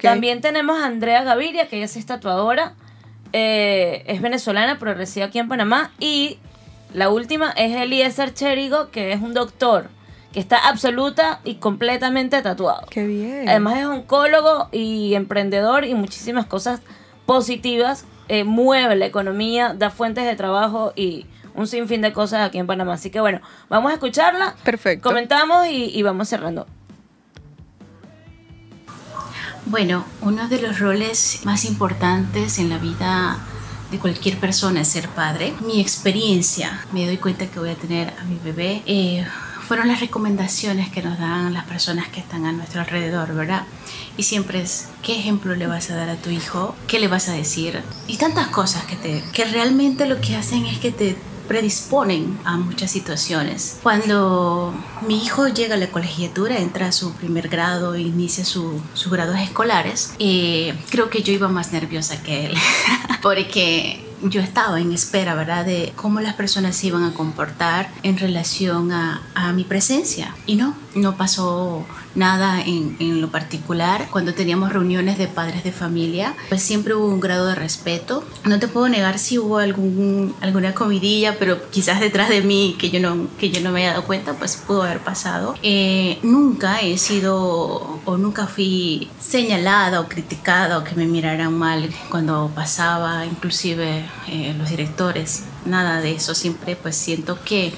[0.00, 2.74] También tenemos a Andrea Gaviria, que ella sí es tatuadora,
[3.32, 5.90] eh, es venezolana, pero reside aquí en Panamá.
[5.98, 6.38] Y
[6.94, 9.88] la última es Eliezer Cherigo, que es un doctor,
[10.36, 12.86] que está absoluta y completamente tatuado.
[12.90, 13.48] qué bien.
[13.48, 16.82] Además es oncólogo y emprendedor y muchísimas cosas
[17.24, 18.04] positivas.
[18.28, 22.66] eh, mueve la economía, da fuentes de trabajo y un sinfín de cosas aquí en
[22.66, 22.92] Panamá.
[22.92, 24.56] Así que bueno, vamos a escucharla.
[24.62, 25.08] Perfecto.
[25.08, 26.66] Comentamos y, y vamos cerrando.
[29.64, 33.38] Bueno, uno de los roles más importantes en la vida
[33.90, 35.54] de cualquier persona es ser padre.
[35.64, 39.26] Mi experiencia, me doy cuenta que voy a tener a mi bebé, eh,
[39.66, 43.64] fueron las recomendaciones que nos dan las personas que están a nuestro alrededor, ¿verdad?
[44.16, 46.74] Y siempre es, ¿qué ejemplo le vas a dar a tu hijo?
[46.86, 47.82] ¿Qué le vas a decir?
[48.06, 51.16] Y tantas cosas que, te, que realmente lo que hacen es que te
[51.48, 53.78] predisponen a muchas situaciones.
[53.82, 54.74] Cuando
[55.06, 59.38] mi hijo llega a la colegiatura, entra a su primer grado inicia su- sus grados
[59.38, 62.54] escolares, eh, creo que yo iba más nerviosa que él,
[63.22, 68.18] porque yo estaba en espera, ¿verdad?, de cómo las personas se iban a comportar en
[68.18, 70.34] relación a, a mi presencia.
[70.46, 71.84] Y no, no pasó
[72.16, 74.08] nada en, lo particular.
[74.10, 78.24] Cuando teníamos reuniones de padres de familia, pues siempre hubo un grado de respeto.
[78.44, 82.90] No te puedo negar si hubo algún, alguna comidilla, pero quizás detrás de mí que
[82.90, 85.54] yo no, que yo no me había dado cuenta, pues pudo haber pasado.
[85.62, 91.90] Eh, nunca he sido o nunca fui señalada o criticada o que me miraran mal
[92.10, 96.34] cuando pasaba, inclusive eh, los directores, nada de eso.
[96.34, 97.72] Siempre pues siento que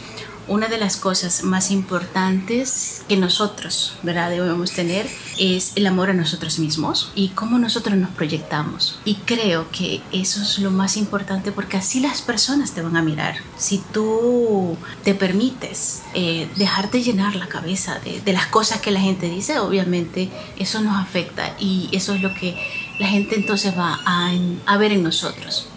[0.48, 4.30] una de las cosas más importantes que nosotros, ¿verdad?
[4.30, 5.06] Debemos tener
[5.38, 8.98] es el amor a nosotros mismos y cómo nosotros nos proyectamos.
[9.04, 13.02] Y creo que eso es lo más importante porque así las personas te van a
[13.02, 13.36] mirar.
[13.56, 19.28] Si tú te permites eh, dejarte llenar la cabeza de, las cosas que la gente
[19.28, 22.56] dice, obviamente eso nos afecta y eso es lo que
[22.98, 24.32] la gente entonces va a,
[24.66, 25.68] a ver en nosotros.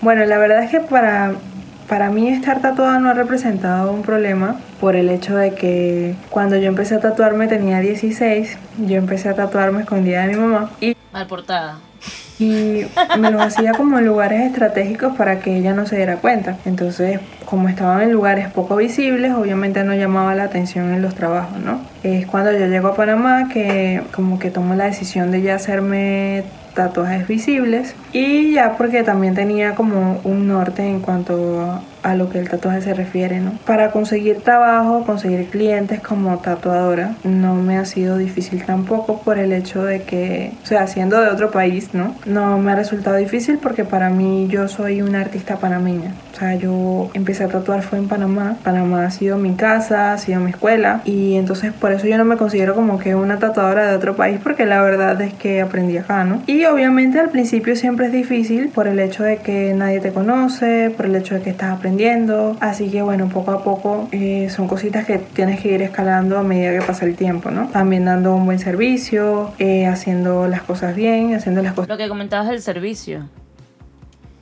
[0.00, 1.34] Bueno, la verdad es que para,
[1.88, 6.56] para mí estar tatuada no ha representado un problema por el hecho de que cuando
[6.56, 10.96] yo empecé a tatuarme tenía 16, yo empecé a tatuarme escondida de mi mamá y,
[11.12, 11.78] Mal portada.
[12.38, 12.82] y
[13.18, 16.58] me lo hacía como en lugares estratégicos para que ella no se diera cuenta.
[16.66, 21.58] Entonces, como estaban en lugares poco visibles, obviamente no llamaba la atención en los trabajos,
[21.58, 21.80] ¿no?
[22.02, 26.44] Es cuando yo llego a Panamá que como que tomo la decisión de ya hacerme
[26.76, 32.38] tatuajes visibles y ya porque también tenía como un norte en cuanto a lo que
[32.38, 33.52] el tatuaje se refiere, ¿no?
[33.66, 39.52] Para conseguir trabajo, conseguir clientes como tatuadora, no me ha sido difícil tampoco por el
[39.52, 42.14] hecho de que, o sea, siendo de otro país, ¿no?
[42.26, 46.12] No me ha resultado difícil porque para mí yo soy una artista panameña.
[46.36, 48.58] O sea, yo empecé a tatuar fue en Panamá.
[48.62, 52.26] Panamá ha sido mi casa, ha sido mi escuela y entonces por eso yo no
[52.26, 55.96] me considero como que una tatuadora de otro país porque la verdad es que aprendí
[55.96, 56.42] acá, ¿no?
[56.46, 60.92] Y obviamente al principio siempre es difícil por el hecho de que nadie te conoce,
[60.94, 62.54] por el hecho de que estás aprendiendo.
[62.60, 66.42] Así que bueno, poco a poco eh, son cositas que tienes que ir escalando a
[66.42, 67.68] medida que pasa el tiempo, ¿no?
[67.68, 72.08] También dando un buen servicio, eh, haciendo las cosas bien, haciendo las cosas Lo que
[72.08, 73.26] comentabas del servicio.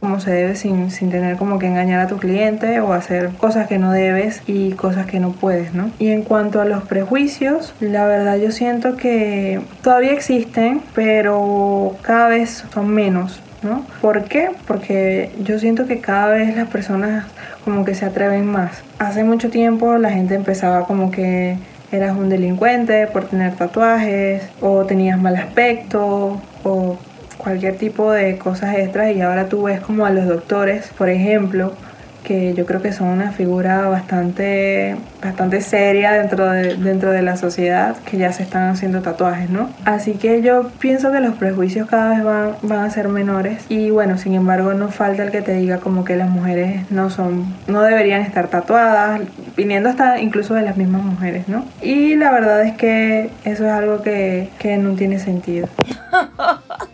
[0.04, 3.68] Como se debe sin, sin tener como que engañar a tu cliente o hacer cosas
[3.68, 5.90] que no debes y cosas que no puedes, ¿no?
[5.98, 12.28] Y en cuanto a los prejuicios, la verdad yo siento que todavía existen, pero cada
[12.28, 13.86] vez son menos, ¿no?
[14.02, 14.50] ¿Por qué?
[14.66, 17.24] Porque yo siento que cada vez las personas
[17.64, 18.82] como que se atreven más.
[18.98, 21.56] Hace mucho tiempo la gente empezaba como que
[21.92, 26.98] eras un delincuente por tener tatuajes o tenías mal aspecto o
[27.44, 31.74] cualquier tipo de cosas extras y ahora tú ves como a los doctores, por ejemplo,
[32.24, 37.36] que yo creo que son una figura bastante, bastante seria dentro de, dentro de la
[37.36, 39.68] sociedad, que ya se están haciendo tatuajes, ¿no?
[39.84, 43.90] Así que yo pienso que los prejuicios cada vez van, van a ser menores y
[43.90, 47.44] bueno, sin embargo no falta el que te diga como que las mujeres no son,
[47.68, 49.20] no deberían estar tatuadas,
[49.56, 51.66] viniendo hasta incluso de las mismas mujeres, ¿no?
[51.82, 55.68] Y la verdad es que eso es algo que, que no tiene sentido.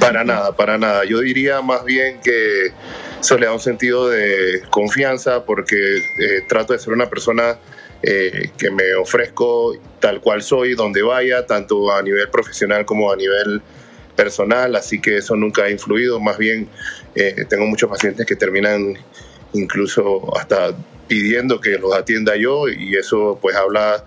[0.00, 1.04] Para nada, para nada.
[1.04, 2.72] Yo diría más bien que
[3.20, 7.58] eso le da un sentido de confianza porque eh, trato de ser una persona
[8.02, 13.16] eh, que me ofrezco tal cual soy, donde vaya, tanto a nivel profesional como a
[13.16, 13.62] nivel
[14.14, 16.68] personal, así que eso nunca ha influido, más bien
[17.14, 18.94] eh, tengo muchos pacientes que terminan
[19.52, 20.74] incluso hasta
[21.08, 24.04] pidiendo que los atienda yo y eso pues habla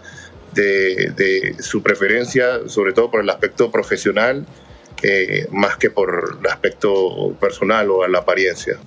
[0.54, 4.46] de, de su preferencia, sobre todo por el aspecto profesional
[5.04, 8.78] eh, más que por el aspecto personal o a la apariencia.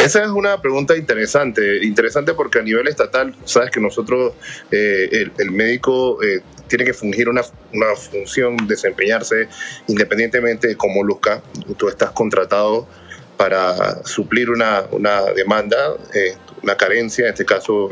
[0.00, 4.34] Esa es una pregunta interesante, interesante porque a nivel estatal, sabes que nosotros,
[4.70, 9.48] eh, el, médico eh, tiene que fungir una, una, función, desempeñarse
[9.86, 11.42] independientemente de cómo luzca.
[11.76, 12.88] Tú estás contratado
[13.36, 17.90] para suplir una, una demanda, eh, una carencia, en este caso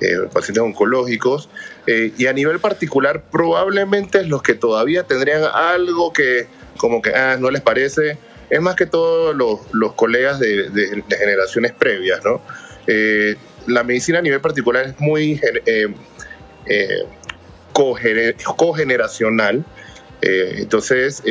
[0.00, 1.48] eh, pacientes oncológicos,
[1.86, 7.36] eh, y a nivel particular probablemente los que todavía tendrían algo que como que ah,
[7.38, 8.18] no les parece,
[8.50, 12.40] es más que todo los, los colegas de, de, de, generaciones previas, ¿no?
[12.86, 15.92] Eh, la medicina a nivel particular es muy eh,
[16.66, 17.04] eh,
[18.56, 19.64] cogeneracional,
[20.20, 21.22] entonces,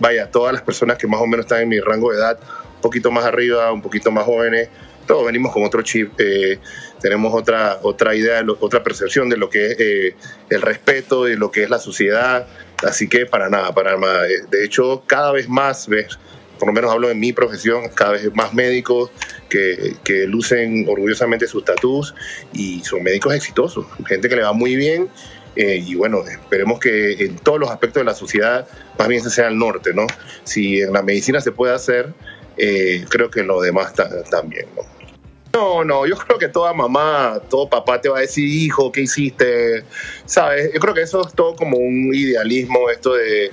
[0.00, 2.38] vaya, todas las personas que más o menos están en mi rango de edad,
[2.74, 4.68] un poquito más arriba, un poquito más jóvenes,
[5.06, 6.58] todos venimos con otro chip, eh,
[7.04, 10.16] tenemos otra, otra idea, otra percepción de lo que es eh,
[10.48, 12.46] el respeto, de lo que es la sociedad,
[12.82, 14.26] así que para nada, para nada.
[14.26, 16.18] Eh, de hecho, cada vez más, ves,
[16.58, 19.10] por lo menos hablo de mi profesión, cada vez más médicos
[19.50, 22.14] que, que lucen orgullosamente sus tatús
[22.54, 25.10] y son médicos exitosos, gente que le va muy bien
[25.56, 28.66] eh, y bueno, esperemos que en todos los aspectos de la sociedad
[28.98, 30.06] más bien se sea el norte, ¿no?
[30.44, 32.14] Si en la medicina se puede hacer,
[32.56, 33.92] eh, creo que en lo demás
[34.30, 34.93] también, ¿no?
[35.54, 39.02] No, no, yo creo que toda mamá, todo papá te va a decir, hijo, ¿qué
[39.02, 39.84] hiciste?
[40.26, 40.72] ¿Sabes?
[40.74, 43.52] Yo creo que eso es todo como un idealismo, esto de,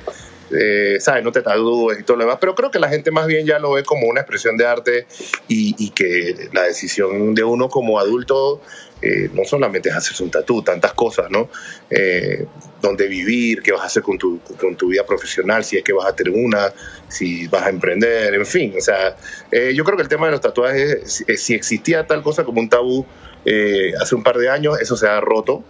[1.00, 1.24] ¿sabes?
[1.24, 3.60] No te tatúes y todo lo demás, pero creo que la gente más bien ya
[3.60, 5.06] lo ve como una expresión de arte
[5.48, 8.62] y, y que la decisión de uno como adulto
[9.02, 11.50] eh, no solamente es hacerse un tatú, tantas cosas, ¿no?
[11.90, 12.46] Eh,
[12.82, 15.94] dónde vivir, qué vas a hacer con tu, con tu vida profesional, si es que
[15.94, 16.72] vas a tener una,
[17.08, 18.74] si vas a emprender, en fin.
[18.78, 19.16] O sea,
[19.52, 22.60] eh, yo creo que el tema de los tatuajes, si, si existía tal cosa como
[22.60, 23.06] un tabú
[23.46, 25.64] eh, hace un par de años, eso se ha roto.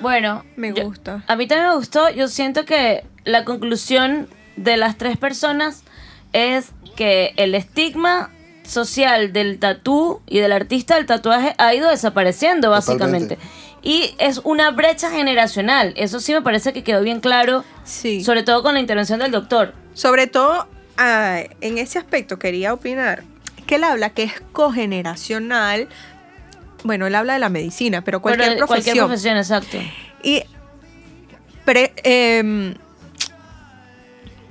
[0.00, 1.24] Bueno, me yo, gusta.
[1.26, 2.08] a mí también me gustó.
[2.10, 5.82] Yo siento que la conclusión de las tres personas
[6.32, 8.30] es que el estigma
[8.68, 13.36] social del tatú y del artista del tatuaje ha ido desapareciendo básicamente.
[13.36, 13.68] Totalmente.
[13.82, 15.94] Y es una brecha generacional.
[15.96, 17.64] Eso sí me parece que quedó bien claro.
[17.84, 18.22] Sí.
[18.22, 19.74] Sobre todo con la intervención del doctor.
[19.94, 23.22] Sobre todo uh, en ese aspecto quería opinar
[23.66, 25.88] que él habla que es cogeneracional.
[26.84, 28.96] Bueno, él habla de la medicina, pero cualquier pero profesión.
[28.96, 29.78] Cualquier profesión, exacto.
[30.22, 30.42] Y
[31.64, 32.74] pre, eh,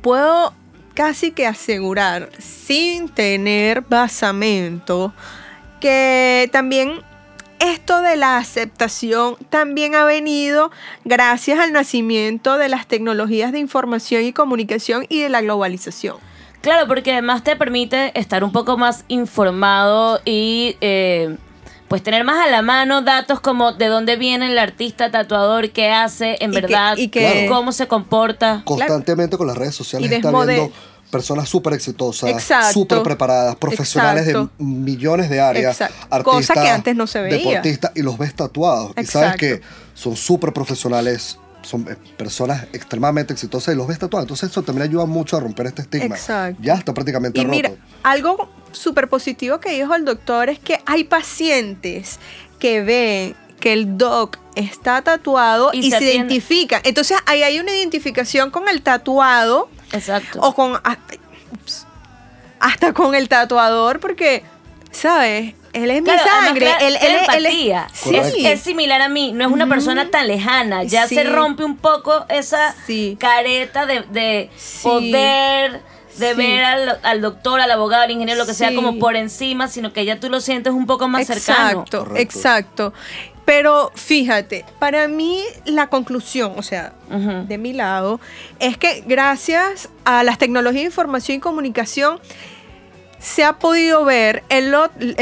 [0.01, 0.53] puedo
[0.97, 5.13] casi que asegurar, sin tener basamento,
[5.79, 7.01] que también
[7.59, 10.71] esto de la aceptación también ha venido
[11.05, 16.17] gracias al nacimiento de las tecnologías de información y comunicación y de la globalización.
[16.61, 21.37] Claro, porque además te permite estar un poco más informado y eh,
[21.87, 25.89] pues tener más a la mano datos como de dónde viene el artista tatuador, qué
[25.91, 28.63] hace en Y verdad, que- y que- cómo se comporta.
[28.65, 30.71] Constantemente con las redes sociales Y está viendo
[31.09, 32.43] personas súper exitosas,
[32.73, 34.51] súper preparadas, profesionales Exacto.
[34.57, 36.07] de millones de áreas, Exacto.
[36.09, 37.37] artistas, Cosa que antes no se veía.
[37.37, 38.91] deportistas, y los ves tatuados.
[38.97, 39.61] Y sabes que
[39.93, 44.25] son súper profesionales, son eh, personas extremadamente exitosas y los ves tatuados.
[44.25, 46.15] Entonces eso también ayuda mucho a romper este estigma.
[46.15, 46.61] Exacto.
[46.61, 47.51] Ya está prácticamente Y roto.
[47.55, 47.71] mira,
[48.03, 52.19] algo súper positivo que dijo el doctor es que hay pacientes
[52.59, 56.81] que ven que el doc está tatuado Y y, se se, identifican.
[56.83, 60.39] Entonces ahí hay una identificación con el tatuado Exacto.
[60.41, 61.13] o con hasta,
[61.53, 61.85] ups,
[62.59, 64.43] hasta con el tatuador porque,
[64.91, 65.53] ¿sabes?
[65.73, 66.71] Él es Claro, mi además, sangre.
[66.71, 67.87] él, él, es- él es- empatía.
[67.93, 68.15] sí.
[68.15, 70.83] Es, es similar a mí, no es una persona tan lejana.
[70.83, 71.13] Ya Sí.
[71.15, 73.15] se rompe un poco esa Sí.
[73.19, 74.79] careta de, de Sí.
[74.83, 75.81] poder,
[76.17, 76.35] de Sí.
[76.37, 79.93] ver al, al doctor, al abogado, al ingeniero, lo que sea, como por encima, sino
[79.93, 81.81] que ya tú lo sientes un poco más cercano.
[81.83, 82.93] Exacto, exacto.
[83.47, 86.91] Pero fíjate, para mí la conclusión, o sea,
[87.47, 88.19] de mi lado,
[88.59, 92.19] es que gracias a las tecnologías de información y comunicación,
[93.19, 94.75] se ha podido ver el,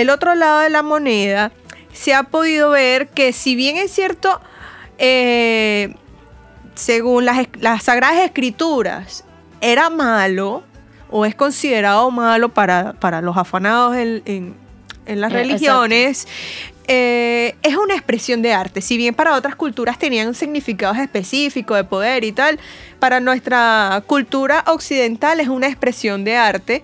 [0.10, 1.52] otro lado de la moneda,
[1.94, 4.42] se ha podido ver que si bien es cierto,
[4.98, 5.94] eh,
[6.74, 7.46] según las,
[7.84, 9.24] Sagradas Escrituras,
[9.62, 10.64] era malo
[11.12, 14.66] o es considerado malo para, para los afanados en, en-
[15.06, 16.28] en las Eh, religiones,
[16.88, 18.82] eh, es una expresión de arte.
[18.82, 22.60] Si bien para otras culturas tenían significados específicos de poder y tal,
[23.00, 26.84] para nuestra cultura occidental es una expresión de arte.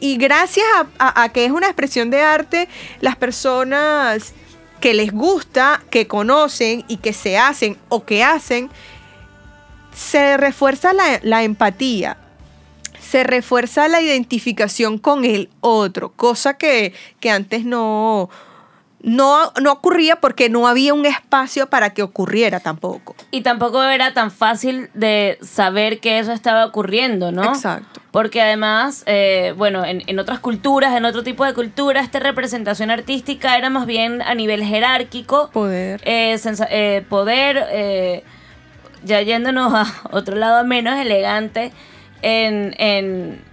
[0.00, 0.66] Y gracias
[0.98, 2.68] a, que es una expresión de arte,
[3.00, 4.32] las personas
[4.80, 8.70] que les gusta, que conocen y que se hacen o que hacen,
[9.92, 12.16] se refuerza la, la empatía,
[13.00, 18.30] se refuerza la identificación con el otro, cosa que, que antes no,
[19.00, 23.14] no, no ocurría porque no había un espacio para que ocurriera tampoco.
[23.30, 27.44] Y tampoco era tan fácil de saber que eso estaba ocurriendo, ¿no?
[27.44, 28.00] Exacto.
[28.10, 32.90] Porque además, eh, bueno, en, en otras culturas, en otro tipo de culturas, esta representación
[32.90, 35.50] artística era más bien a nivel jerárquico.
[35.52, 36.00] Poder.
[36.04, 36.36] eh,
[36.70, 38.24] eh, poder, eh,
[39.04, 41.70] ya yéndonos a otro lado menos elegante,
[42.22, 43.44] en, en,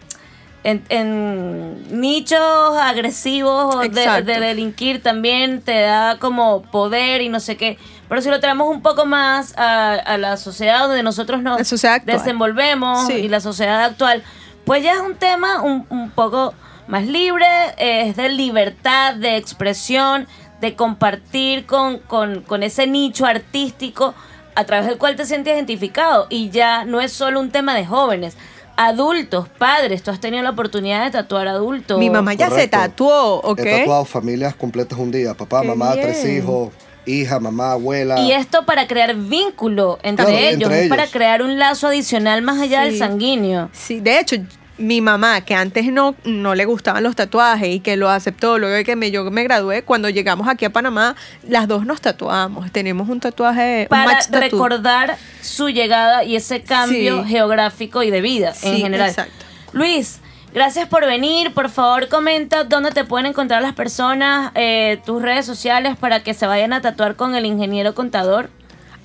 [0.66, 2.42] en, en nichos
[2.82, 3.90] agresivos o de,
[4.24, 7.78] de delinquir también te da como poder y no sé qué.
[8.10, 11.58] Pero si lo traemos un poco más a, a la sociedad donde nosotros nos
[12.06, 13.14] desenvolvemos Sí.
[13.14, 14.24] y la sociedad actual,
[14.66, 16.54] pues ya es un tema un, un poco
[16.88, 17.46] más libre,
[17.78, 20.28] eh, es de libertad, de expresión,
[20.62, 24.14] de compartir con, con, con ese nicho artístico
[24.56, 26.28] a través del cual te sientes identificado.
[26.30, 28.38] Y ya no es solo un tema de jóvenes,
[28.78, 31.98] adultos, padres, tú has tenido la oportunidad de tatuar adultos.
[32.00, 32.78] Mi mamá ya se correcto.
[32.78, 33.60] tatuó, ¿ok?
[33.60, 35.34] He tatuado familias completas un día.
[35.34, 36.38] Papá, Qué mamá, tres bien.
[36.38, 36.70] hijos,
[37.06, 38.20] hija, mamá, abuela.
[38.20, 41.14] Y esto para crear vínculo entre Claro, ellos, entre es para ellos.
[41.14, 43.00] crear un lazo adicional más allá del Sí.
[43.00, 43.70] sanguíneo.
[43.74, 44.36] Sí, de hecho,
[44.78, 48.76] mi mamá, que antes no, no le gustaban los tatuajes y que lo aceptó luego
[48.76, 51.16] de que me, yo me gradué, cuando llegamos aquí a Panamá,
[51.48, 52.72] las dos nos tatuamos.
[52.72, 54.40] Tenemos un tatuaje, un para tattoo.
[54.42, 57.30] recordar su llegada y ese cambio Sí.
[57.30, 59.10] geográfico y de vida en general.
[59.10, 59.46] exacto.
[59.72, 60.20] Luis,
[60.54, 61.54] gracias por venir.
[61.54, 66.34] Por favor, comenta dónde te pueden encontrar las personas, eh, tus redes sociales para que
[66.34, 68.50] se vayan a tatuar con el ingeniero contador.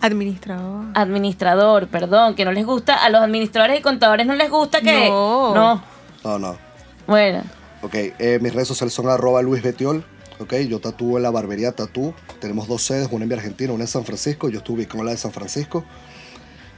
[0.01, 0.87] Administrador.
[0.95, 2.95] Administrador, perdón, que no les gusta.
[3.05, 5.09] A los administradores y contadores no les gusta que.
[5.09, 5.55] No.
[5.55, 5.83] No.
[6.25, 6.59] No, no.
[7.07, 7.43] Bueno.
[7.83, 10.05] Ok, eh, mis redes sociales son arroba Luis Betiol.
[10.39, 12.15] Ok, yo tatúo en la barbería Tatú.
[12.41, 14.49] Tenemos dos sedes, una en Argentina, una en San Francisco.
[14.49, 15.85] Yo estuve con la de San Francisco.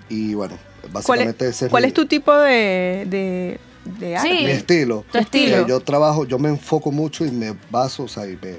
[0.08, 3.60] Y bueno, ¿Cuál, básicamente es, ese es cuál mi- es tu tipo de, de,
[3.98, 4.28] de arte?
[4.28, 4.44] Sí.
[4.44, 5.04] mi estilo.
[5.12, 5.56] Tu estilo.
[5.58, 8.56] Eh, yo trabajo, yo me enfoco mucho y me baso, o sea, y me,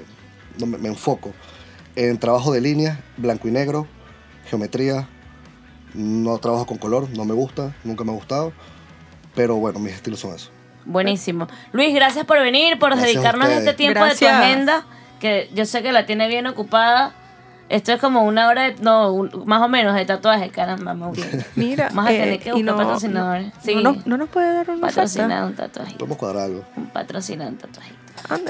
[0.58, 1.32] no, me, me enfoco
[1.96, 3.86] en trabajo de líneas, blanco y negro,
[4.54, 5.08] geometría.
[5.94, 8.52] No trabajo con color, no me gusta, nunca me ha gustado.
[9.34, 10.50] Pero bueno, mis estilos son esos.
[10.84, 11.48] Buenísimo.
[11.72, 14.86] Luis, gracias por venir, por Gracias dedicarnos este tiempo de tu agenda,
[15.20, 17.14] que yo sé que la tiene bien ocupada.
[17.70, 20.94] Esto es como una hora, de, no, un- más o menos de tatuaje, caramba.
[21.56, 23.46] Mira, Vamos a eh, tener que y buscar no- patrocinadores.
[23.46, 23.74] no- Sí.
[23.76, 25.98] No, nos- no nos puede dar una Patrocinar un tatuajito.
[25.98, 26.64] Podemos cuadrar algo.
[26.76, 27.92] Un patrocinado un ahí.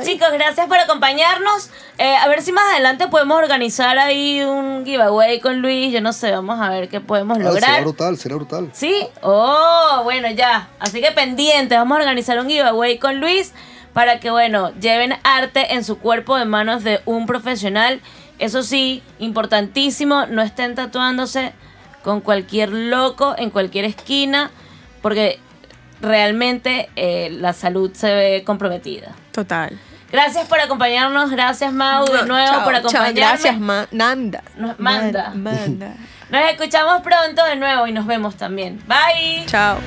[0.05, 1.71] Chicos, gracias por acompañarnos.
[1.99, 5.93] Eh, a ver si más adelante podemos organizar ahí un giveaway con Luis.
[5.93, 7.83] Yo no sé, vamos a ver qué podemos Ah, lograr.
[7.83, 8.71] brutal, sería brutal.
[8.73, 8.95] ¿Sí?
[9.23, 10.69] Oh, bueno, ya.
[10.79, 13.53] Así que pendientes, vamos a organizar un giveaway con Luis
[13.93, 18.01] para que, bueno, lleven arte en su cuerpo en manos de un profesional.
[18.39, 21.53] Eso sí, importantísimo, no estén tatuándose
[22.03, 24.51] con cualquier loco en cualquier esquina,
[25.03, 25.39] porque
[26.01, 29.13] realmente eh, la salud se ve comprometida.
[29.33, 29.79] Total.
[30.13, 33.15] Gracias por acompañarnos, gracias Mau de nuevo Chao, por acompañarnos.
[33.17, 34.45] gracias, Ma- Nanda.
[34.57, 35.31] No, Manda.
[35.35, 35.95] Man- Manda.
[36.31, 38.81] Nos escuchamos pronto de nuevo y nos vemos también.
[38.87, 39.45] Bye.
[39.47, 39.79] Chao.